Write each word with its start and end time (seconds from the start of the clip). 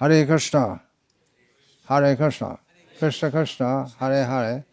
Hare 0.00 0.26
Krishna, 0.26 0.80
Hare 1.88 2.16
Krishna, 2.16 2.58
Krishna 2.98 3.30
Krishna, 3.30 3.88
Hare 3.98 4.24
Hare, 4.24 4.64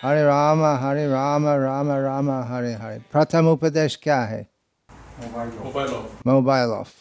Hare 0.00 0.26
Rama, 0.26 0.76
Hare 0.78 1.08
Rama, 1.08 1.58
Rama 1.58 2.00
Rama, 2.00 2.44
Hare 2.44 2.76
Hare. 2.78 3.00
प्रथम 3.12 3.48
उपदेश 3.48 3.96
क्या 4.02 4.20
है 4.24 4.46
mobile 5.20 5.92
off 5.94 6.28
mobile 6.28 6.70
of 6.70 6.92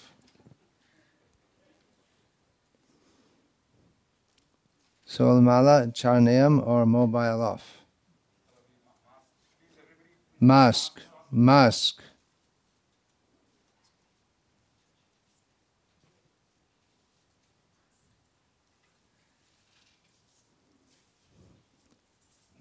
सोलमाला 5.10 5.76
चारनियम 6.00 6.60
और 6.60 6.86
mobile 6.96 7.42
off 7.52 7.62
mask 10.42 11.00
mask 11.32 12.02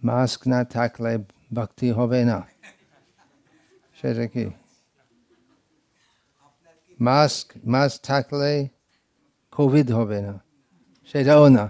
mask 0.05 0.41
না 0.49 0.65
থাকলে 0.65 1.19
ভক্তি 1.55 1.91
হবে 1.91 2.25
না। 2.25 2.43
সেটা 4.01 4.27
কি? 4.27 4.45
মাস্ক 7.01 7.47
মাস্ক 7.65 7.97
থাকলে 8.03 8.69
কোভিড 9.53 9.93
হবে 9.93 10.21
না। 10.23 10.41
সেটাও 11.07 11.49
না। 11.49 11.69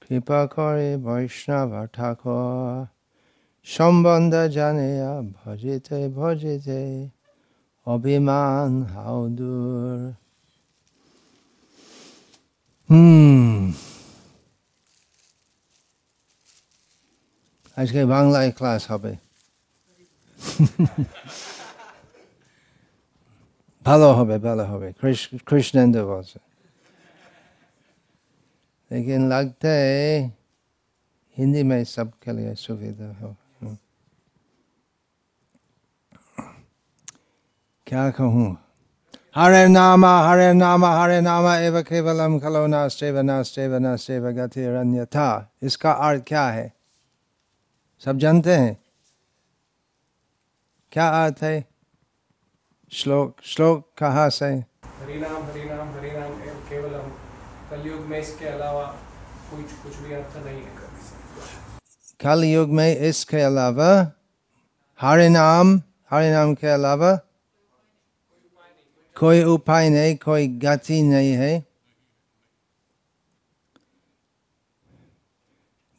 কৃপা 0.00 0.46
করে 0.46 0.96
বৈষ্ণব 0.96 1.86
ঠাকুর 1.92 2.86
সম্বন্ধ 3.64 4.34
জানিয়া 4.34 5.12
ভজিতে 5.38 6.08
ভজিতে 6.08 7.10
অভিমান 7.86 8.82
হাউদুর 8.82 10.19
হুম 12.89 13.61
আজকে 17.77 18.01
বাংলায় 18.07 18.49
ক্লাস 18.51 18.81
হবে 18.91 19.13
ভালো 23.85 24.07
হবে 24.11 24.35
ভালো 24.39 24.63
হবে 24.65 24.87
কৃষ্ণ 24.99 25.31
কৃষ্ণেন্দ্র 25.47 26.01
বলছে 26.07 26.37
लेकिन 28.91 29.19
लगता 29.29 29.69
है 29.69 30.19
हिंदी 31.37 31.63
में 31.63 31.83
सबके 31.85 32.31
लिए 32.31 32.53
सुविधा 32.55 33.07
हो 33.19 33.29
हम्म। 33.61 33.77
क्या 37.87 38.09
कहूँ 38.11 38.49
हरे 39.36 39.66
नामा 39.68 40.10
हरे 40.28 40.52
नामा 40.52 40.88
हरे 41.02 41.20
नामा 41.20 41.56
एव 41.58 41.80
केवलम 41.82 42.38
खलो 42.38 42.66
नास्तेव 42.66 43.20
नास्तेव 43.20 43.76
नास्तेव 43.76 44.26
गतिरन्यथा 44.30 45.50
इसका 45.62 45.92
अर्थ 45.92 46.22
क्या 46.26 46.46
है 46.46 46.72
सब 48.04 48.18
जानते 48.18 48.54
हैं? 48.54 48.76
क्या 50.92 51.08
अर्थ 51.08 51.42
है? 51.42 51.64
श्लोक 52.92 53.36
श्लोक 53.44 53.92
कहाँ 53.98 54.30
से? 54.30 54.46
हरिनाम 54.46 55.42
हरिनाम 55.46 55.88
हरिनाम 55.88 56.32
केवलम। 56.68 57.08
कलयुग 57.70 58.00
में 58.00 58.18
इसके 58.18 58.46
अलावा 58.46 58.84
कुछ 59.50 59.72
कुछ 59.72 59.96
भी 59.96 60.14
अर्थ 60.14 60.36
नहीं 60.46 60.62
है। 60.62 60.72
कल 62.20 62.66
में 62.70 62.96
इसके 62.96 63.40
अलावा 63.40 64.12
हरे 65.00 65.28
नाम 65.28 65.82
हरे 66.10 66.30
नाम 66.32 66.54
के 66.54 66.66
अलावा 66.66 67.18
कोई 69.20 69.42
उपाय 69.44 69.88
नहीं 69.90 70.16
कोई 70.16 70.46
गति 70.58 71.02
नहीं 71.02 71.32
है 71.36 71.52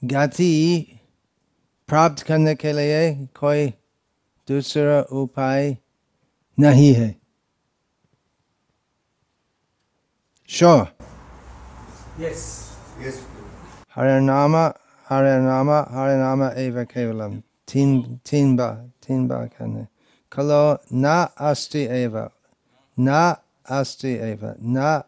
गति 0.02 0.52
प्राप्त 1.90 2.24
करने 2.28 2.56
के 2.56 2.74
लिए 2.74 3.02
कोई 3.40 3.68
दूसरा 4.48 5.02
उपाय 5.22 5.76
नहीं 6.58 6.94
है 6.94 7.10
Sure. 10.50 10.86
यस 12.20 12.42
हरे 13.96 14.20
नाम 14.22 14.56
हरे 15.08 15.36
नाम 15.42 15.70
हरे 15.72 16.16
नाम 16.18 16.44
एव 16.44 16.84
केवलम 16.86 17.40
तीन 17.72 18.02
तीन 18.30 18.56
बार 18.56 18.76
तीन 19.08 19.28
बार 19.28 19.48
करने 19.48 19.86
कलो 20.32 20.62
न 20.94 21.14
अस्ति 21.42 21.86
एव 22.00 22.18
न 23.02 23.36
अस्ति 23.72 24.14
एव 24.24 24.46
न 24.62 25.02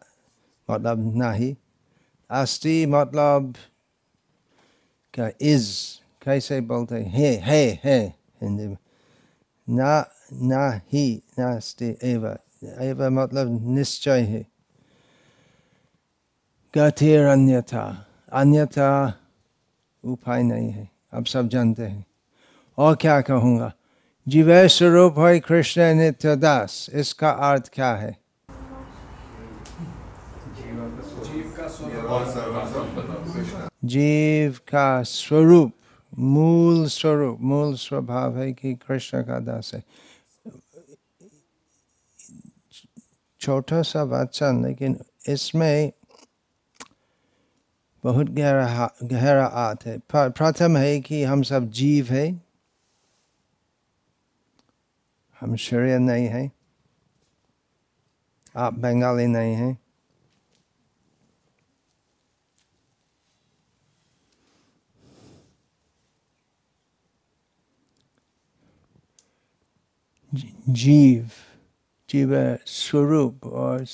मतलब 0.68 1.12
नहीं 1.16 1.54
अस्ति 2.30 2.84
मतलब 2.86 3.54
क्या 5.14 5.30
इज़ 5.42 5.68
कैसे 6.22 6.60
बोलते 6.62 7.02
है 7.08 7.32
है 7.42 7.62
है 7.84 8.00
हिंदी 8.42 8.66
में 8.66 8.76
न 9.68 10.04
न 10.44 10.80
ही 10.92 11.06
नास्ति 11.38 11.96
एव 12.04 12.26
एव 12.80 13.08
मतलब 13.10 13.58
निश्चय 13.68 14.20
है 14.22 14.46
गतिर 16.74 17.26
अन्यथा 17.26 17.84
अन्यथा 18.32 18.90
उपाय 20.04 20.42
नहीं 20.42 20.70
है 20.70 20.88
अब 21.12 21.24
सब 21.24 21.48
जानते 21.48 21.82
हैं 21.82 22.04
और 22.78 22.96
क्या 22.96 23.20
कहूँगा 23.20 23.72
जीवे 24.26 24.68
स्वरूप 24.68 25.18
है 25.18 25.38
कृष्ण 25.40 25.94
नित्य 25.94 26.34
दास 26.36 26.88
इसका 26.94 27.30
अर्थ 27.48 27.68
क्या 27.72 27.94
है 27.94 28.16
जीव 33.84 34.58
का 34.68 35.02
स्वरूप 35.02 35.72
मूल 36.12 36.86
स्वरूप 36.86 37.38
मूल 37.40 37.74
स्वभाव 37.74 38.38
है 38.38 38.52
कि 38.52 38.74
कृष्ण 38.78 39.22
का 39.22 39.38
दास 39.40 39.70
है 39.74 39.82
छोटा 43.40 43.82
सा 43.82 44.02
वचन 44.02 44.64
लेकिन 44.64 44.96
इसमें 45.28 45.92
बहुत 48.04 48.30
गहरा 48.30 48.88
गहरा 49.02 49.44
अर्थ 49.46 49.86
है 49.86 49.98
प्रथम 50.10 50.76
है 50.76 51.00
कि 51.00 51.22
हम 51.24 51.42
सब 51.42 51.70
जीव 51.70 52.06
है 52.06 52.43
हम 55.44 55.56
शरीर 55.56 55.98
नहीं 55.98 56.26
है। 56.26 56.52
आप 58.56 58.74
बंगाली 58.74 59.26
नहीं 59.26 59.54
हैं। 59.54 59.78
जीव 70.68 71.30
जीव 72.10 72.58
स्वरूप 72.66 73.44
और 73.44 73.86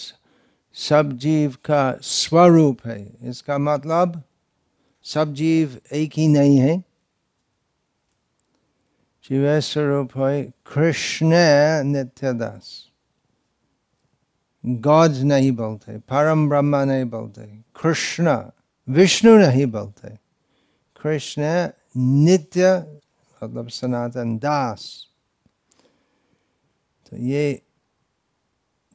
सब 0.74 1.12
जीव 1.12 1.56
का 1.64 1.98
स्वरूप 2.02 2.86
है। 2.86 3.28
इसका 3.28 3.58
मतलब 3.58 4.22
सब 5.02 5.34
जीव 5.34 5.80
एक 5.92 6.12
ही 6.16 6.28
नहीं 6.28 6.58
है। 6.58 6.89
जीव 9.24 9.60
स्वरूप 9.60 10.18
है 10.18 10.42
कृष्ण 10.42 11.30
नित्यदास 11.84 12.90
गॉड 14.66 15.10
नहीं 15.10 15.52
बोलते 15.52 15.98
परम 15.98 16.48
ब्रह्मा 16.48 16.84
नहीं 16.84 17.04
बोलते 17.04 17.42
कृष्ण 17.82 18.50
विष्णु 18.88 19.36
नहीं 19.36 19.66
बोलते 19.66 20.08
कृष्ण 21.02 21.42
नित्य 21.96 22.98
मतलब 23.44 23.68
सनातन 23.68 24.38
दास 24.38 25.06
तो 27.10 27.16
ये 27.16 27.62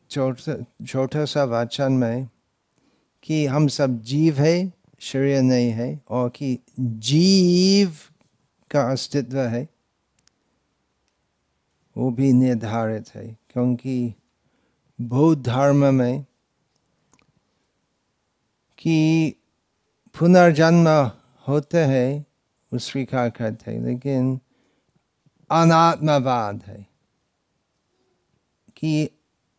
छोटा 0.09 0.65
छोटा 0.85 1.25
सा 1.25 1.43
वचन 1.43 1.91
में 1.91 2.29
कि 3.23 3.45
हम 3.45 3.67
सब 3.67 4.01
जीव 4.01 4.35
है, 4.39 4.73
शरीर 4.99 5.41
नहीं 5.41 5.69
है, 5.69 6.01
और 6.09 6.29
कि 6.29 6.59
जीव 6.79 7.97
का 8.71 8.91
अस्तित्व 8.91 9.39
है। 9.39 9.74
वो 11.97 12.11
भी 12.11 12.33
निर्धारित 12.33 13.15
है, 13.15 13.37
क्योंकि 13.49 14.15
बौद्ध 15.01 15.45
धर्म 15.45 15.93
में 15.93 16.25
कि 18.77 19.31
पुनर्जन्म 20.19 21.11
होते 21.47 21.77
हैं, 21.77 22.25
वो 22.73 22.79
स्वीकार 22.79 23.29
करते 23.29 23.71
हैं, 23.71 23.81
लेकिन 23.81 24.39
अनात्मवाद 25.51 26.63
है। 26.67 26.87
कि 28.77 29.09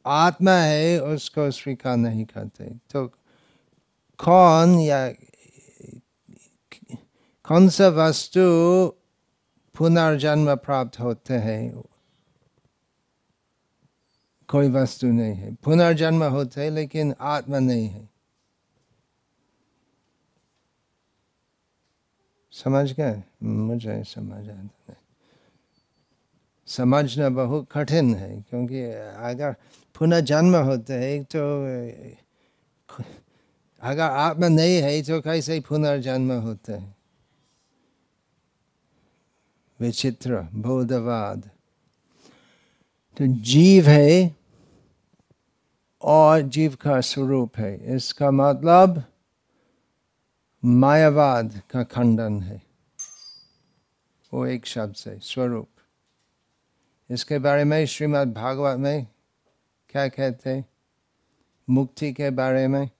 आत्मा 0.06 0.52
है, 0.52 1.02
उसको 1.02 1.50
स्वीकार 1.50 1.96
नहीं 1.96 2.24
करते। 2.24 2.64
तो 2.64 3.08
कौन 4.18 4.78
या 4.78 5.10
कौन 7.44 7.68
सा 7.68 7.88
वस्तु 7.88 8.40
पुनर्जन्म 9.78 10.54
प्राप्त 10.54 11.00
होते 11.00 11.34
हैं? 11.34 11.84
कोई 14.48 14.68
वस्तु 14.70 15.06
नहीं 15.06 15.34
है। 15.34 15.54
पुनर्जन्म 15.54 16.24
होते 16.24 16.60
है, 16.60 16.70
लेकिन 16.70 17.14
आत्मा 17.20 17.58
नहीं 17.58 17.88
है। 17.88 18.08
समझ 22.52 22.92
गए? 22.92 23.22
मुझे 23.42 24.02
समझ 24.04 24.44
आता 24.44 24.52
नहीं 24.52 24.94
समझना 26.68 27.28
बहुत 27.28 27.66
कठिन 27.72 28.14
है, 28.14 28.30
क्योंकि 28.42 28.82
अगर 29.22 29.54
पुनर्जन्म 29.94 30.56
होते 30.56 30.94
है 30.94 31.22
तो 31.24 31.40
अगर 33.82 34.02
आत्मा 34.02 34.48
नहीं 34.48 34.76
है 34.82 35.02
तो 35.02 35.20
कैसे 35.20 35.60
पुनर्जन्म 35.60 36.32
होते 36.40 36.72
है? 36.72 36.94
विचित्र, 39.80 40.40
बोधवाद। 40.54 41.50
तो 43.16 43.26
जीव 43.26 43.86
है 43.86 44.36
और 46.02 46.42
जीव 46.42 46.74
का 46.74 47.00
स्वरूप 47.00 47.56
है। 47.56 47.96
इसका 47.96 48.30
मतलब 48.30 49.02
मायावाद 50.64 51.60
का 51.70 51.82
खंडन 51.82 52.40
है। 52.42 52.62
वो 54.34 54.46
एक 54.46 54.66
शब्द 54.66 54.94
से 54.94 55.18
स्वरूप। 55.22 55.68
इसके 57.10 57.38
बारे 57.38 57.64
में 57.64 57.84
श्रीमद् 57.86 58.34
भागवत 58.34 58.78
में 58.78 59.06
क्या 59.88 60.08
कहते 60.08 60.64
मुक्ति 61.70 62.12
के 62.12 62.30
बारे 62.30 62.68
में। 62.68 62.90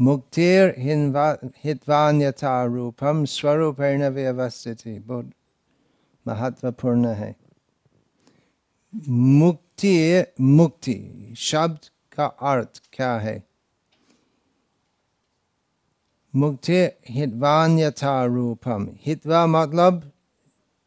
मुक्तिर 0.00 0.74
हितवान 1.64 2.22
यथा 2.22 2.64
रूपम 2.64 3.24
स्वरूपेण 3.24 4.08
व्यवस्थिति। 4.08 4.98
बहुत 4.98 5.30
महत्वपूर्ण 6.26 7.06
है। 7.06 7.43
मुक्ति 9.08 10.24
मुक्ति। 10.40 11.34
शब्द 11.38 11.78
का 12.16 12.26
अर्थ 12.26 12.82
क्या 12.92 13.18
है? 13.18 13.44
मुक्ति 16.36 16.88
हितवान 17.08 17.78
यथा 17.78 18.24
रूपम 18.24 18.88
हितवा 19.00 19.46
मतलब 19.46 20.12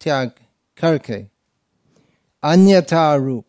त्याग 0.02 0.32
करके। 0.78 1.28
अन्यथा 2.44 3.16
रूप 3.16 3.46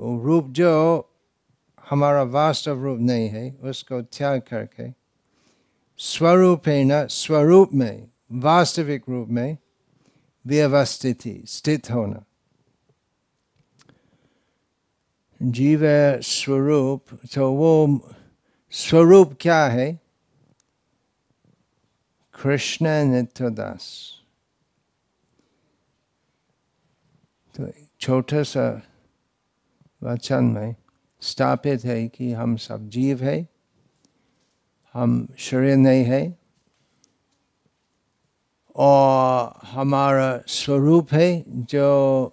रूप 0.00 0.46
जो 0.48 1.10
हमारा 1.90 2.22
वास्तव 2.22 2.82
रूप 2.82 2.98
नहीं 2.98 3.28
है, 3.28 3.56
उसको 3.62 4.02
त्याग 4.02 4.40
करके। 4.40 4.92
स्वरूप 5.98 6.68
है 6.68 6.84
न 6.84 7.06
स्वरूप 7.06 7.70
में, 7.74 8.10
वास्तविक 8.32 9.02
रूप 9.08 9.28
में 9.28 9.56
व्यवस्थिति, 10.46 11.42
स्थित 11.46 11.90
होना। 11.90 12.24
जीव 15.40 15.80
स्वरूप 16.22 17.18
तो 17.34 17.52
वो 17.52 18.10
स्वरूप 18.72 19.36
क्या 19.40 19.64
है? 19.66 20.00
कृष्ण 22.34 22.86
नित्यदास 23.04 23.84
तो 27.54 27.70
छोटा 28.00 28.42
सा 28.42 28.66
वचन 30.02 30.44
में 30.44 30.74
स्थापित 31.22 31.84
है 31.84 32.08
कि 32.08 32.32
हम 32.32 32.56
सब 32.56 32.88
जीव 32.88 33.22
है, 33.22 33.48
हम 34.94 35.28
शरीर 35.38 35.76
नहीं 35.76 36.04
है 36.04 36.43
और 38.76 39.60
हमारा 39.64 40.40
स्वरूप 40.46 41.12
है 41.12 41.44
जो 41.48 42.26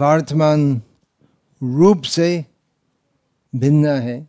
वर्तमान 0.00 0.82
रूप 1.62 2.02
से 2.02 2.44
भिन्न 3.56 3.86
है। 3.86 4.28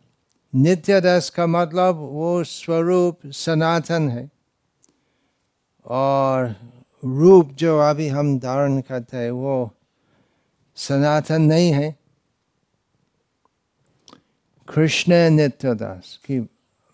नित्य 0.54 1.00
रस 1.00 1.30
का 1.30 1.46
मतलब 1.46 1.96
वो 1.96 2.44
स्वरूप 2.44 3.20
सनातन 3.26 4.08
है। 4.08 4.30
और 5.84 6.56
रूप 7.04 7.48
जो 7.48 7.78
अभी 7.78 8.08
हम 8.08 8.38
धारण 8.38 8.80
करते 8.80 9.16
हैं 9.16 9.30
वो 9.30 9.70
सनातन 10.76 11.42
नहीं 11.42 11.70
है। 11.72 11.96
कृष्ण 14.68 15.30
नित्यदास 15.30 16.20
कि 16.24 16.40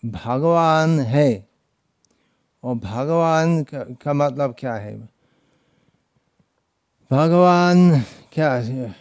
भगवान 0.05 0.99
है। 0.99 1.54
और 2.65 2.75
भगवान 2.75 3.65
का, 3.73 4.13
मतलब 4.13 4.55
क्या 4.59 4.75
है? 4.75 4.99
भगवान 7.11 8.01
क्या 8.33 8.53
है? 8.53 8.95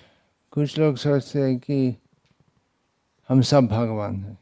कुछ 0.50 0.78
लोग 0.78 0.96
सोचते 0.96 1.40
हैं 1.40 1.58
कि 1.58 1.96
हम 3.28 3.42
सब 3.42 3.66
भगवान 3.66 4.16
हैं। 4.24 4.38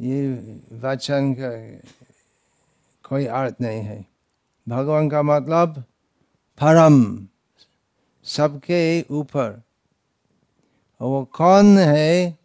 ये 0.00 0.32
वचन 0.72 1.34
का 1.38 1.78
कोई 3.08 3.26
अर्थ 3.26 3.54
नहीं 3.60 3.82
है। 3.82 4.06
भगवान 4.68 5.10
का 5.10 5.22
मतलब 5.22 5.84
परम 6.60 7.28
सबके 8.24 9.02
ऊपर। 9.02 9.62
वो 11.00 11.24
कौन 11.24 11.78
है? 11.78 12.38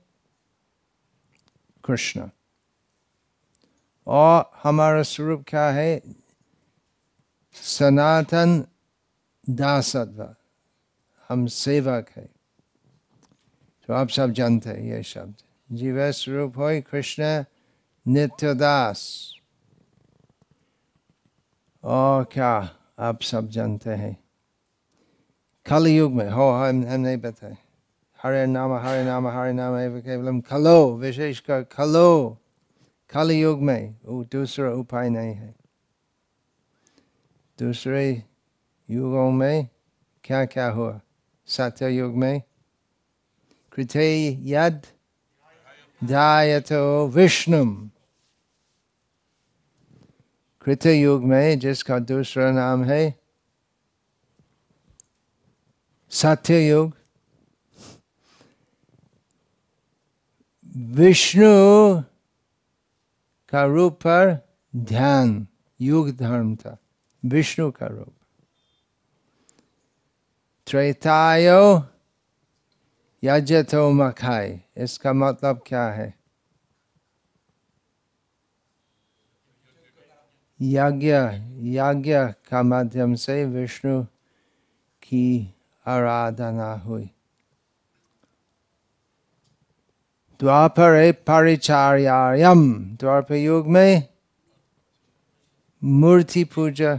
कृष्ण। 1.86 2.30
और 4.10 4.52
हमारा 4.64 5.04
स्वरूप 5.04 5.44
क्या 5.48 5.70
है? 5.70 6.02
सनातन 7.54 8.66
दासत्व। 9.50 10.36
हम 11.30 11.48
सेवक 11.48 12.10
है। 12.16 12.30
तो 13.88 13.94
आप 13.94 14.10
सब 14.10 14.32
जानते 14.32 14.70
हैं 14.70 14.80
ये 14.80 15.04
शब्द। 15.04 15.36
जीव 15.72 16.12
स्वरूप 16.12 16.58
हो 16.58 16.82
कृष्ण 16.82 17.44
नित्य 18.08 18.54
दास। 18.54 19.34
और 21.84 22.24
क्या 22.24 22.76
आप 23.00 23.22
सब 23.22 23.48
जानते 23.48 23.90
हैं? 23.90 24.24
कल 25.66 25.88
युग 25.88 26.14
में, 26.14 26.30
हो, 26.30 26.50
हम 26.50 26.88
हम 26.88 27.00
नहीं 27.00 27.18
बताए 27.18 27.58
हरे 28.24 28.46
नाम 28.46 28.74
हरे 28.74 29.04
नाम 29.04 29.28
हरे 29.28 29.54
नाम 29.54 29.74
केवलम 30.02 30.42
खलो 30.42 30.98
विशेषकर 30.98 31.64
खलो 31.64 32.38
कल 33.10 33.32
युग 33.32 33.62
में 33.62 33.98
वो 34.06 34.24
दूसरा 34.24 34.72
उपाय 34.72 35.10
नहीं 35.10 35.34
है। 35.36 35.56
दूसरे 37.60 38.24
युगों 38.90 39.32
में 39.32 39.68
क्या 40.24 40.46
क्या 40.46 40.68
हुआ? 40.70 41.02
सत्य 41.46 41.90
युग 41.90 42.16
में 42.16 42.42
कृते 43.74 44.40
यद 44.42 44.86
ध्यायतो 46.04 47.08
विष्णुम। 47.08 47.90
कृत 50.62 50.86
युग 50.86 51.24
में 51.24 51.60
जिसका 51.60 52.00
दूसरा 52.00 52.52
नाम 52.52 52.84
है 52.84 53.20
सत्य 56.10 56.70
युग 56.70 56.94
विष्णु 60.78 62.02
का 63.52 63.64
रूप 63.66 63.94
पर 64.02 64.38
ध्यान 64.74 65.48
युग 65.80 66.10
धर्म 66.18 66.56
था 66.56 66.78
विष्णु 67.24 67.70
का 67.72 67.88
रूप 67.88 68.14
त्रेतायो 70.68 71.62
यजतो 73.24 73.90
मखाई 73.92 74.60
इसका 74.78 75.14
मतलब 75.14 75.62
क्या 75.66 75.88
है 75.90 76.14
यज्ञ 80.60 81.14
यज्ञ 81.76 82.16
का 82.50 82.62
माध्यम 82.64 83.14
से 83.16 83.44
विष्णु 83.46 84.04
की 85.04 85.54
आराधना 85.86 86.72
हुई 86.86 87.10
द्वापर 90.40 91.12
परिचार्यम 91.28 92.62
द्वापर 92.96 93.36
युग 93.36 93.68
में 93.68 94.04
मूर्ति 95.82 96.44
पूजा 96.44 96.96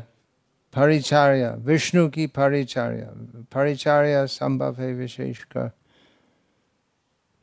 परिचार्य 0.74 1.54
विष्णु 1.58 2.08
की 2.08 2.26
परिचार्य 2.26 3.08
परिचार्य 3.54 4.26
संभव 4.26 4.80
है 4.80 4.92
विशेषकर 4.94 5.70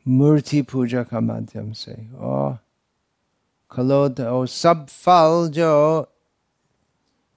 मूर्ति 0.05 0.61
पूजा 0.61 1.03
का 1.03 1.19
माध्यम 1.19 1.71
से 1.71 1.95
और 2.15 2.57
खलोद 3.71 4.21
और 4.21 4.47
सब 4.47 4.85
फल 4.87 5.49
जो 5.53 5.73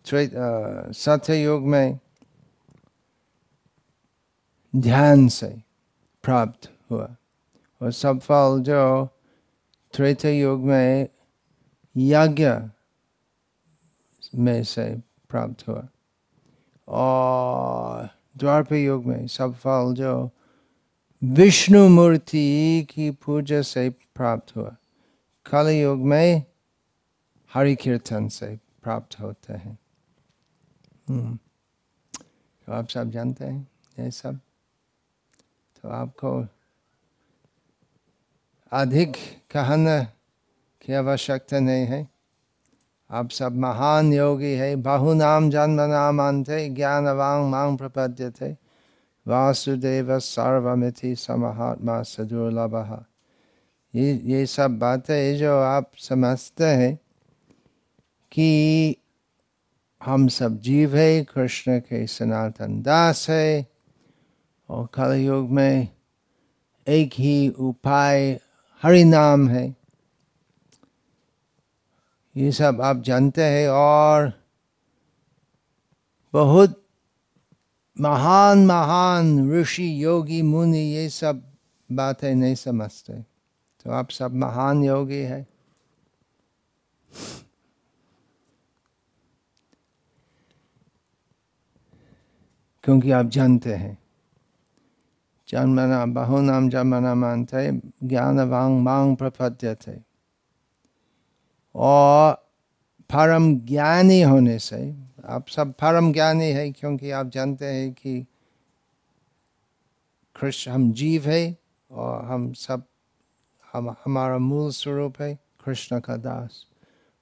सत्य 0.07 1.43
युग 1.43 1.67
में 1.67 1.99
ध्यान 4.75 5.29
से 5.29 5.49
प्राप्त 6.25 6.71
हुआ 6.90 7.09
और 7.82 7.92
सब 7.92 8.18
फल 8.18 8.62
जो 8.62 9.06
त्रेता 9.92 10.28
युग 10.28 10.60
में 10.60 11.08
यज्ञ 11.96 12.49
में 14.34 14.64
से 14.64 15.02
प्राप्त 15.28 15.68
हुआ। 15.68 15.88
और 16.88 18.08
द्वारप 18.37 18.72
युग 18.72 19.06
में 19.06 19.26
सब 19.26 19.54
फल 19.54 19.94
जो 19.94 20.30
विष्णु 21.25 21.88
मूर्ति 21.88 22.87
की 22.90 23.10
पूजा 23.10 23.62
से 23.62 23.90
प्राप्त 23.90 24.56
हुआ। 24.56 24.76
कलि 25.46 25.82
युग 25.82 25.99
में 25.99 26.44
हरि 27.54 27.76
कीर्तन 27.76 28.28
से 28.28 28.58
प्राप्त 28.82 29.20
होते 29.20 29.52
हैं। 29.52 29.78
हम्म। 31.08 31.38
तो 32.66 32.72
आप 32.72 32.88
सब 32.88 33.10
जानते 33.10 33.44
हैं 33.44 33.68
ये 33.99 34.10
सब। 34.10 34.40
तो 35.82 35.88
आपको 35.88 36.46
अधिक 38.72 39.16
कहना 39.50 40.00
की 40.82 40.92
आवश्यकता 40.92 41.58
नहीं 41.60 41.86
है। 41.86 42.08
आप 43.10 43.30
सब 43.30 43.56
महान 43.56 44.12
योगी 44.12 44.52
है 44.52 44.76
बहु 44.76 45.14
नाम 45.14 45.50
जन्म 45.50 45.80
नाम 45.80 46.22
अंते 46.22 46.68
ज्ञान 46.68 47.08
वांग 47.08 47.50
मांग 47.50 47.78
प्रपद्य 47.78 48.30
थे 48.30 48.52
वासुदेव 49.26 50.18
सर्वमिति 50.18 51.14
समहात्मा 51.16 52.02
सदुर्लभ। 52.02 53.04
ये 53.94 54.12
ये 54.24 54.46
सब 54.46 54.78
बातें 54.78 55.36
जो 55.36 55.58
आप 55.58 55.90
समझते 55.98 56.64
हैं 56.64 56.94
कि 58.32 58.96
हम 60.00 60.28
सब 60.28 60.58
जीव 60.58 60.96
है, 60.96 61.24
कृष्ण 61.24 61.78
के 61.78 62.06
सनातन 62.06 62.80
दास 62.82 63.30
है, 63.30 63.66
और 64.68 64.88
कलयुग 64.94 65.50
में 65.50 65.88
एक 66.86 67.10
ही 67.14 67.48
उपाय 67.48 68.40
हरि 68.82 69.04
नाम 69.04 69.49
है। 69.49 69.76
ये 72.37 72.52
सब 72.52 72.80
आप 72.80 72.96
जानते 72.96 73.44
हैं 73.44 73.68
और 73.68 74.32
बहुत 76.32 76.88
महान 78.00 78.66
महान 78.66 79.52
ऋषि, 79.52 80.04
योगी, 80.04 80.42
मुनि, 80.42 80.78
ये 80.78 81.08
सब 81.08 81.52
बातें 81.92 82.34
नहीं 82.34 82.54
समझते। 82.54 83.12
तो 83.84 83.90
आप 83.90 84.10
सब 84.10 84.34
महान 84.34 84.84
योगी 84.84 85.22
है। 85.22 85.46
क्योंकि 92.82 93.10
आप 93.10 93.26
जानते 93.26 93.75
हैं। 93.75 94.00
जन्मना 95.50 96.07
बहु 96.07 96.40
नाम 96.40 96.69
जन्मना 96.69 97.14
मानते 97.14 97.80
ज्ञान 98.09 98.40
वांग 98.40 98.80
मांग 98.80 99.16
प्रपद्य 99.16 99.75
थे 99.75 100.00
और 101.75 102.35
परम 103.12 103.61
ज्ञानी 103.61 104.23
होने 104.23 104.59
से, 104.59 104.95
आप 105.25 105.49
सब 105.49 105.73
परम 105.73 106.12
ज्ञानी 106.12 106.45
है 106.45 106.73
क्योंकि 106.73 107.11
आप 107.11 107.26
जानते 107.26 107.64
हैं 107.64 107.92
कि 107.92 108.26
कृष्ण 110.40 110.71
हम 110.71 110.92
जीव 110.92 111.26
है 111.26 111.57
और 111.90 112.25
हम 112.25 112.52
सब, 112.52 112.83
हम, 113.73 113.97
हमारा 114.04 114.38
मूल 114.38 114.71
स्वरूप 114.71 115.14
है 115.21 115.38
कृष्ण 115.64 116.00
का 116.00 116.16
दास। 116.16 116.66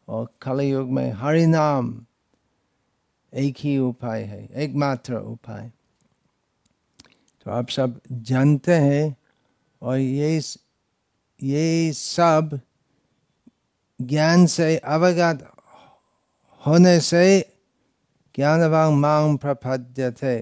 और 0.09 0.29
कलयुग 0.43 0.91
में 0.91 1.13
हरि 1.13 1.47
नाम 1.47 2.07
एक 3.35 3.55
ही 3.59 3.79
उपाय 3.79 4.23
है, 4.23 4.49
एकमात्र 4.55 5.15
उपाय। 5.15 5.73
तो 7.49 7.53
आप 7.53 7.69
सब 7.69 8.01
जानते 8.13 8.75
हैं 8.75 9.17
और 9.83 9.99
ये 9.99 10.43
ये 11.43 11.93
सब 11.93 12.61
ज्ञान 14.03 14.47
से 14.47 14.77
अवगत 14.77 15.53
होने 16.67 17.01
से 17.01 17.41
ज्ञानवांग 18.37 18.97
मांग 18.97 19.39
प्रपद्य 19.39 20.11
थे 20.11 20.41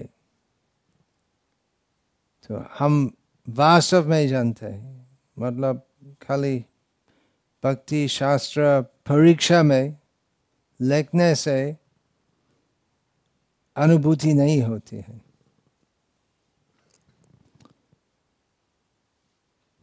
तो 2.47 2.65
हम 2.79 3.15
वास्तव 3.49 4.09
में 4.09 4.27
जानते 4.27 4.65
हैं 4.65 5.07
मतलब 5.39 5.87
खाली 6.21 6.65
भक्ति 7.63 8.07
शास्त्र 8.07 8.81
परीक्षा 8.81 9.63
में 9.63 9.97
लिखने 10.81 11.35
से 11.35 11.77
अनुभूति 13.75 14.33
नहीं 14.33 14.61
होती 14.61 14.97
है। 14.97 15.26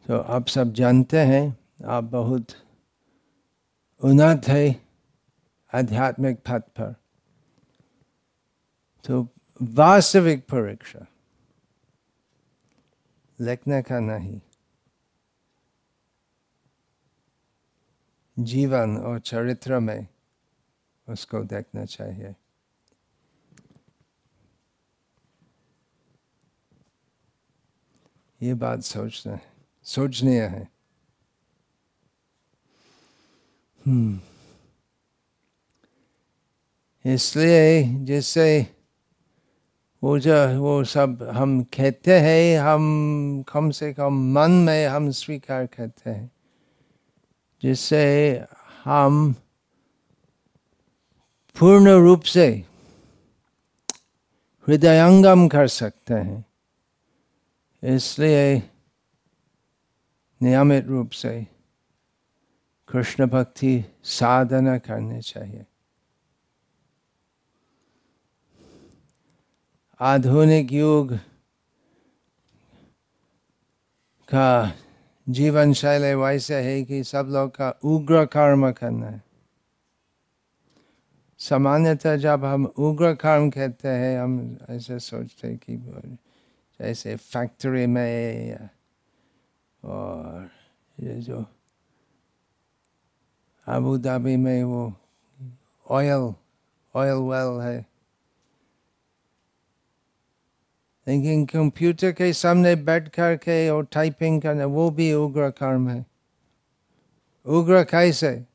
तो 0.07 0.19
आप 0.19 0.47
सब 0.47 0.73
जानते 0.73 1.19
हैं, 1.19 1.57
आप 1.87 2.05
बहुत 2.05 2.51
उन्नत 4.03 4.49
है 4.49 4.65
आध्यात्मिक 5.73 6.39
पथ 6.39 6.69
पर। 6.77 6.95
तो 9.05 9.29
वास्तविक 9.61 10.45
परीक्षा 10.45 11.07
लिखने 13.39 13.81
का 13.83 14.01
नहीं, 14.01 14.41
जीवन 18.37 18.97
और 18.99 19.19
चरित्र 19.21 19.79
में 19.81 20.07
उसको 21.09 21.43
देखना 21.45 21.85
चाहिए। 21.87 22.35
ये 28.41 28.55
बात 28.55 28.83
सोचना 28.83 29.33
है। 29.33 29.54
सोचनीय 29.85 30.43
है। 30.43 30.69
हम्म। 33.87 34.21
इसलिए 37.11 37.85
जिससे 37.85 38.67
वो 40.03 40.19
जो 40.19 40.61
वो 40.61 40.85
सब 40.85 41.31
हम 41.35 41.63
कहते 41.63 42.21
हैं, 42.21 42.59
हम 42.59 43.45
कम 43.53 43.71
से 43.71 43.93
कम 43.93 44.13
मन 44.13 44.51
में 44.51 44.87
हम 44.87 45.11
स्वीकार 45.11 45.67
करते 45.67 46.11
हैं। 46.11 46.31
जिससे 47.63 48.41
हम 48.85 49.33
पूर्ण 51.59 51.91
रूप 51.91 52.23
से 52.23 52.65
हृदयंगम 54.69 55.49
कर 55.49 55.69
सकते 55.69 56.15
हैं। 56.15 56.45
इसलिए 57.97 58.63
नियमित 60.43 60.87
रूप 60.87 61.11
से 61.11 61.47
कृष्ण 62.89 63.27
भक्ति 63.27 63.85
साधना 64.05 64.79
करनी 64.79 65.21
चाहिए। 65.21 65.67
आधुनिक 70.01 70.73
युग 70.73 71.17
का 74.29 74.73
जीवन 75.29 75.73
शैली 75.73 76.15
वैसे 76.15 76.55
है 76.55 76.83
कि 76.85 77.05
सब 77.05 77.27
लोग 77.31 77.57
का 77.57 77.71
उग्र 77.85 78.25
कर्म 78.25 78.73
करना 78.73 79.07
है। 79.07 79.23
सामान्यतः 81.39 82.17
जब 82.17 82.45
हम 82.45 82.65
उग्र 82.65 83.15
कर्म 83.15 83.51
कहते 83.51 83.89
हैं, 83.89 84.21
हम 84.21 84.59
ऐसे 84.71 84.99
सोचते 84.99 85.49
हैं 85.49 85.59
कि 85.59 85.77
जैसे 86.81 87.17
फैक्ट्री 87.17 87.87
में 87.87 88.69
और 89.85 90.51
ये 91.01 91.21
जो 91.21 91.47
अबू 93.67 93.99
धाबी 93.99 94.37
में 94.37 94.65
वो 94.65 94.95
ऑयल 95.91 96.35
ऑयल 96.95 97.15
वेल 97.15 97.61
है। 97.61 97.87
लेकिन 101.09 101.47
कंप्यूटर 101.47 102.13
के 102.13 102.33
सामने 102.33 102.77
बैठ 102.77 103.09
कर 103.09 103.37
के 103.37 103.71
और 103.71 103.85
टाइपिंग 103.85 104.43
करना, 104.43 104.67
वो 104.67 104.91
भी 104.91 105.13
उग्र 105.13 105.51
कर्म 105.51 105.89
है। 105.89 106.07
उग्र 107.47 107.85
कैसे? 107.85 108.47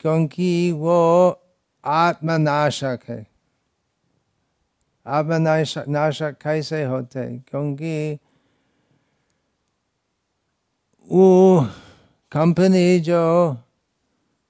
क्योंकि 0.00 0.72
वो 0.72 1.30
आत्मनाशक 1.84 3.00
है। 3.08 3.26
आत्मनाशक, 5.06 5.84
नाशक 5.88 6.36
कैसे 6.42 6.84
होते? 6.84 7.38
क्योंकि 7.38 8.18
वो 11.10 11.60
कंपनी 12.32 13.00
जो 13.00 13.20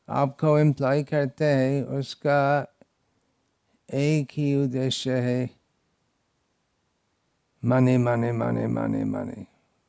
आपको 0.08 0.58
एम्प्लॉय 0.58 1.02
करते 1.02 1.44
हैं, 1.44 1.82
उसका 1.84 2.66
एक 3.94 4.28
ही 4.32 4.54
उद्देश्य 4.54 5.18
है 5.20 5.50
माने 7.64 7.98
माने 7.98 8.32
माने 8.32 8.66
माने 8.66 9.04
माने 9.04 9.46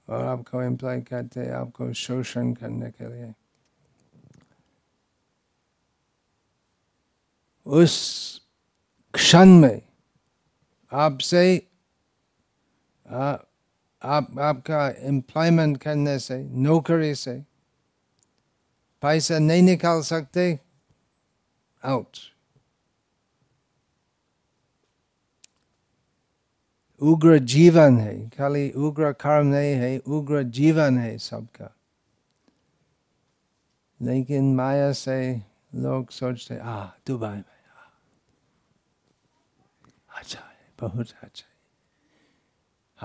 और 0.09 0.25
आपको 0.25 0.61
एम्प्लॉय 0.61 1.01
करते 1.01 1.39
हैं, 1.39 1.51
आपको 1.51 1.93
शोषण 1.93 2.53
करने 2.53 2.91
के 2.91 3.13
लिए। 3.13 3.33
उस 7.65 8.41
क्षण 9.13 9.49
में 9.49 9.81
आपसे 10.91 11.67
आप, 14.05 14.39
आपका 14.39 14.89
एम्प्लॉयमेंट 14.89 15.77
करने 15.77 16.19
से, 16.19 16.43
नौकरी 16.43 17.15
से 17.15 17.43
पैसा 19.01 19.39
नहीं 19.39 19.63
निकाल 19.63 20.01
सकते 20.01 20.59
आउट 21.83 22.17
उग्र 27.01 27.37
जीवन 27.39 27.97
है, 27.97 28.29
खाली 28.29 28.69
उग्र 28.71 29.11
कर्म 29.13 29.47
नहीं 29.47 29.73
है, 29.73 29.97
उग्र 29.97 30.43
जीवन 30.43 30.97
है 30.97 31.17
सबका। 31.17 31.75
लेकिन 34.01 34.55
माया 34.55 34.91
से 34.91 35.41
लोग 35.75 36.09
सोचते 36.09 36.57
आ 36.57 36.85
दुबई 37.07 37.27
में 37.27 37.43
अच्छा 40.09 40.39
है, 40.39 40.73
बहुत 40.79 41.11
अच्छा 41.23 41.45
है। 41.49 41.54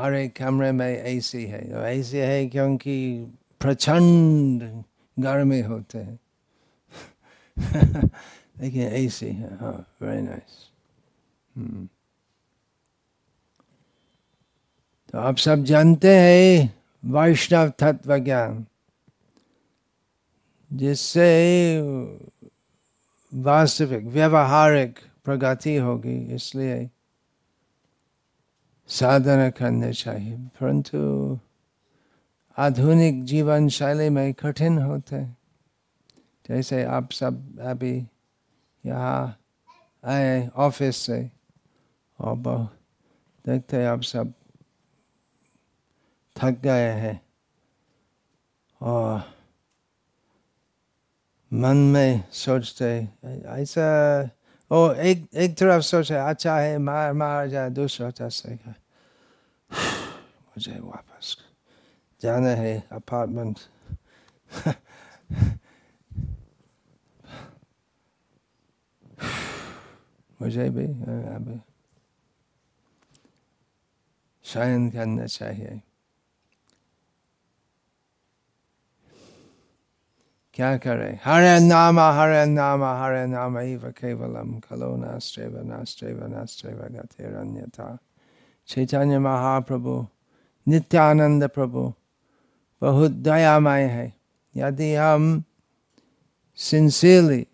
हर 0.00 0.26
कमरे 0.28 0.72
में 0.72 0.86
एसी 0.86 1.44
है। 1.44 1.74
और 1.74 1.86
एसी 1.86 2.16
है 2.16 2.46
क्योंकि 2.46 2.96
प्रचंड 3.60 4.84
गर्मी 5.18 5.60
होते 5.60 5.98
हैं। 5.98 6.18
लेकिन 8.60 8.82
एसी 8.82 9.26
है 9.26 9.56
हाँ 9.56 9.86
वेरी 10.02 10.22
नाइस 10.22 10.68
तो 15.10 15.18
आप 15.18 15.36
सब 15.36 15.64
जानते 15.64 16.16
हैं 16.16 16.74
वैष्णव 17.04 17.68
तत्व 17.78 18.18
ज्ञान 18.18 18.66
जिससे 20.72 21.28
वास्तविक 23.34 24.04
व्यवहारिक 24.04 24.98
प्रगति 25.24 25.76
होगी 25.76 26.34
इसलिए 26.34 26.90
साधना 28.90 29.48
करने 29.50 29.92
चाहिए। 29.92 30.36
परंतु 30.36 30.98
आधुनिक 32.58 33.24
जीवन 33.24 33.68
शैली 33.68 34.08
में 34.10 34.32
कठिन 34.34 34.78
होते 34.78 35.16
हैं। 35.16 35.36
जैसे 36.48 36.82
आप 36.84 37.10
सब 37.12 37.60
अभी 37.60 37.94
यहाँ 38.84 39.38
आए 40.04 40.48
ऑफ़िस 40.56 40.96
से, 40.96 41.30
और 42.18 42.36
देखते 43.44 43.84
आप 43.84 44.02
सब 44.02 44.32
थक 46.36 46.58
गए 46.62 46.90
हैं, 46.92 47.20
और 48.80 49.22
मन 51.52 51.76
में 51.92 52.24
सोचते 52.32 52.90
ऐसा 53.24 53.88
ओ 54.70 54.78
एक 54.92 55.26
एक 55.34 55.56
तरफ़ 55.58 55.82
सोचे 55.82 56.14
अच्छा 56.14 56.56
है, 56.58 56.78
मार 56.78 57.12
मार 57.12 57.48
जाए 57.48 57.70
दूसरा 57.70 58.10
से 58.28 58.54
मुझे 60.50 60.78
वापस 60.80 61.36
जाना 62.22 62.48
है, 62.48 62.72
अपार्टमेंट। 62.92 63.58
मुझे 70.40 70.68
भी, 70.70 70.84
अभी 71.34 71.60
शयन 74.44 74.88
करना 74.90 75.26
चाहिए। 75.26 75.80
क्या 80.60 80.76
करे 80.76 81.08
हरे 81.24 81.52
नाम 81.64 81.98
हरे 81.98 82.44
नाम 82.46 82.82
हरे 82.84 83.24
नाम 83.26 83.56
इव 83.58 83.84
केवलम 83.96 84.48
खलो 84.60 84.88
नास्ट्रेव 84.96 85.56
नास्ट्रेव 85.66 86.18
नास्ट्रेव 86.32 86.80
गतिरन्यथा 86.96 87.86
चैतन्य 88.68 89.18
महाप्रभु 89.26 89.94
नित्यानंद 90.66 91.44
प्रभु 91.54 91.84
बहुत 92.82 93.12
दयामय 93.28 93.84
है 93.94 94.04
यदि 94.54 94.92
हम 94.94 95.42
सिंसियरली 96.58 97.46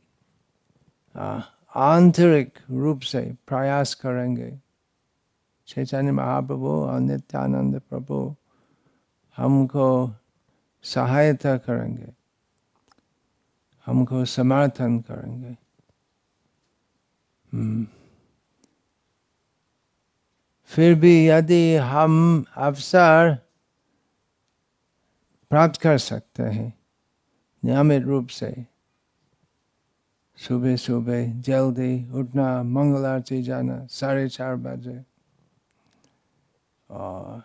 आंतरिक 1.87 2.59
रूप 2.73 3.01
से 3.13 3.23
प्रयास 3.47 3.95
करेंगे 4.03 4.51
चैतन्य 5.69 6.13
महाप्रभु 6.19 6.75
और 6.81 7.01
नित्यानंद 7.03 7.81
प्रभु 7.89 8.21
हमको 9.37 9.89
सहायता 10.85 11.57
करेंगे 11.71 12.16
हमको 13.87 14.25
समर्थन 14.25 14.99
करेंगे। 15.01 15.57
फिर 20.71 20.95
भी 20.95 21.29
यदि 21.29 21.77
हम 21.77 22.45
अवसर 22.57 23.35
प्राप्त 25.51 25.81
कर 25.81 25.99
सकते 25.99 26.43
हैं, 26.43 26.73
नियमित 27.63 28.03
रूप 28.03 28.29
से 28.29 28.55
सुबह 30.39 30.77
सुबह 30.77 31.41
जल्दी 31.41 32.11
उठना 32.13 32.63
मंगल 32.63 33.05
आरती 33.07 33.43
जाना, 33.43 33.87
साढ़े 33.87 34.29
चार 34.29 34.57
बजे, 34.57 35.03
और 36.91 37.43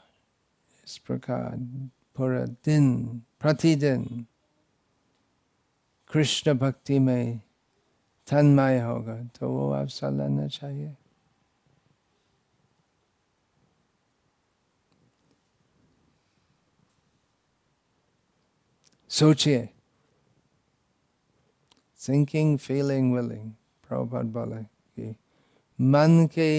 इस 0.87 0.97
प्रकार 0.97 1.57
पूरा 2.17 2.45
दिन, 2.65 3.07
प्रतिदिन 3.39 4.25
कृष्ण 6.11 6.53
भक्ति 6.53 6.99
में 6.99 7.39
तन्मय 8.27 8.79
होगा 8.79 9.15
तो 9.35 9.49
वो 9.49 9.69
अवसर 9.71 10.11
लेना 10.11 10.47
चाहिए 10.47 10.95
सोचिए 19.09 19.69
थिंकिंग 21.99 22.57
फीलिंग 22.57 23.13
विलिंग 23.15 23.51
प्रभुपाद 23.87 24.25
बोले 24.35 24.63
कि 24.63 25.15
मन 25.79 26.27
के 26.33 26.51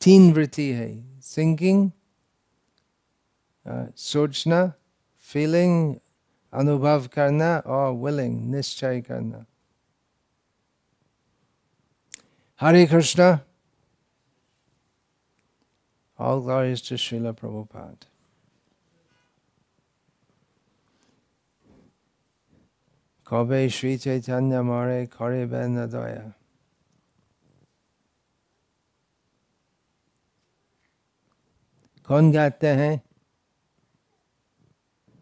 तीन 0.00 0.32
वृत्ति 0.32 0.70
है 0.72 0.88
थिंकिंग 1.36 1.90
सोचना 3.96 4.66
फीलिंग 5.26 5.94
अनुभव 6.52 7.06
करना 7.14 7.56
और 7.66 7.92
विलिंग 8.04 8.40
निश्चय 8.54 9.00
करना 9.08 9.44
हरे 12.60 12.86
Krishna 12.86 13.38
All 16.18 16.40
glories 16.40 16.80
to 16.82 16.94
Srila 16.94 17.34
Prabhupada. 17.34 17.96
Kobe 23.26 23.68
Sri 23.68 23.98
Chaitanya 23.98 24.62
Mare 24.62 25.06
Kore 25.08 25.46
Ben 25.46 25.74
Nadoya. 25.74 26.34
कौन 32.08 32.30
गाते 32.32 32.66
हैं 32.66 32.94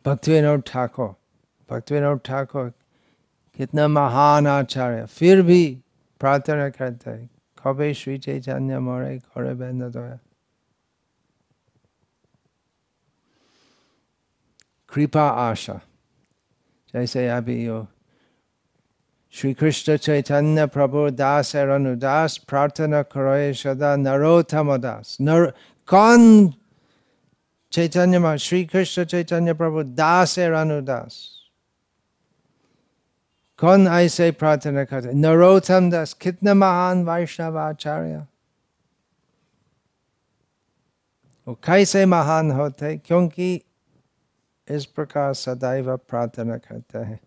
भक्ति 0.05 0.41
ठाकुर 0.67 1.15
भक्तिविनोद 1.71 2.21
ठाकुर, 2.25 2.73
कितना 3.57 3.89
महान 3.89 4.47
आचार्य। 4.47 5.07
फिर 5.07 5.43
भी 5.43 5.83
प्रार्थना 6.21 6.69
करते 6.69 7.17
कभी 7.59 7.95
श्री 7.95 8.19
चैतन्य 8.19 8.79
मोरे 8.79 9.19
करे 9.19 9.55
बेंद 9.55 9.83
दया 9.83 10.19
कृपा 14.93 15.23
आशा, 15.23 15.81
जैसे 16.95 17.29
अभी 17.29 17.65
यो 17.67 17.87
श्री 19.35 19.55
कृष्ण 19.55 19.97
चैतन्य 19.97 20.67
प्रभु 20.67 21.11
दास 21.11 21.57
और 21.57 21.69
अनुदास 21.69 22.37
प्रार्थना 22.49 23.03
करो 23.03 23.53
सदा 23.55 23.97
नरोत्तम 23.97 24.77
दास। 24.77 25.17
नर, 25.21 25.53
कौन? 25.89 26.51
चैतन्य 27.73 28.39
श्री 28.39 28.65
कृष्ण 28.65 29.05
चैतन्य 29.05 29.55
प्रभु 29.55 29.83
दास 29.83 30.39
है 30.39 30.51
अनुदास 30.51 31.40
कौन 33.61 33.87
ऐसे 33.89 34.31
प्रार्थना 34.41 34.85
करते 34.85 35.13
नरोत्तम 35.15 35.91
दास 35.91 36.13
कितना 36.21 36.55
महान 36.55 37.05
वैष्णव 37.05 37.59
आचार्य 37.59 38.27
वो 41.47 41.55
कैसे 41.65 42.05
महान 42.07 42.51
होते 42.51 42.97
क्योंकि 42.99 43.49
इस 44.69 44.85
प्रकार 44.97 45.33
सदैव 45.35 45.97
प्रार्थना 46.09 46.57
करते 46.59 46.99
हैं 46.99 47.21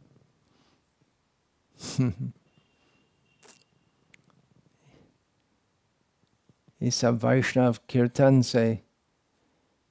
ये 6.81 6.91
सब 6.91 7.19
वैष्णव 7.23 7.77
कीर्तन 7.89 8.41
से 8.41 8.67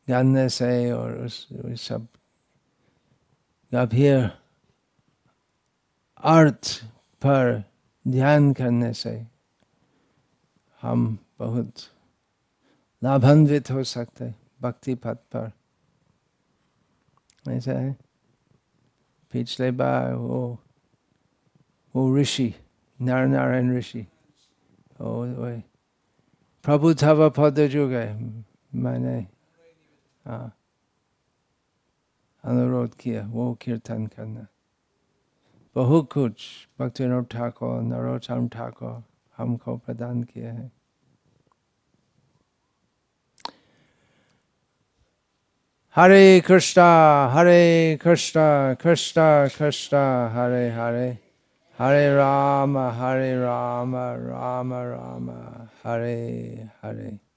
गाने 0.09 0.49
से 0.49 0.93
और 0.93 1.17
उस, 1.25 1.47
उस 1.65 1.89
सब 1.89 2.07
गंभीर 3.73 4.31
अर्थ 6.23 6.85
पर 7.25 7.65
ध्यान 8.09 8.53
करने 8.53 8.93
से 8.93 9.27
हम 10.83 11.19
बहुत 11.39 11.75
लाभान्वित 13.05 13.71
हो 13.71 13.85
सकते 13.85 14.35
भक्ति 14.63 14.95
पथ 14.95 15.17
पर। 15.35 15.51
ऐसा 17.49 17.73
है। 17.73 17.97
पिछले 19.33 19.71
बार 19.71 20.15
वो 20.15 20.59
वो 21.97 22.17
ऋषि, 22.19 22.55
नारायण 23.01 23.77
ऋषि 23.79 24.07
वो 25.01 25.61
प्रभु 26.65 26.95
थव 26.95 27.31
पद 27.31 27.67
जुगे 27.67 28.07
मैंने 28.75 29.19
हाँ 30.25 30.57
अनुरोध 32.45 32.95
किया, 32.95 33.27
वो 33.27 33.55
कीर्तन 33.55 34.07
करना। 34.07 34.47
बहुत 35.75 36.13
कुछ 36.13 36.33
भक्ति 36.81 37.07
नव 37.07 37.23
ठाकुर 37.25 37.83
नरोत्तम 37.83 38.49
ठाकुर 38.49 39.03
हमको 39.37 39.77
प्रदान 39.77 40.23
किए 40.23 40.47
हैं। 40.47 40.73
हरे 45.97 46.41
कृष्णा 46.41 46.87
हरे 47.27 47.99
कृष्णा 48.03 48.75
कृष्णा 48.75 49.49
कृष्णा 49.49 50.29
हरे 50.29 50.71
हरे। 50.71 51.19
हरे 51.79 52.17
राम 52.17 52.79
हरे 52.79 53.37
राम 53.37 53.97
राम 53.97 54.75
राम 54.75 55.31
हरे, 55.85 56.69
हरे। 56.83 57.32